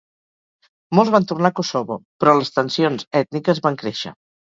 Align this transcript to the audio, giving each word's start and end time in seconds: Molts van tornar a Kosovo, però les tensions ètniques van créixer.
Molts 0.99 1.11
van 1.17 1.27
tornar 1.33 1.53
a 1.53 1.55
Kosovo, 1.61 1.99
però 2.25 2.35
les 2.43 2.53
tensions 2.59 3.09
ètniques 3.25 3.67
van 3.71 3.83
créixer. 3.87 4.21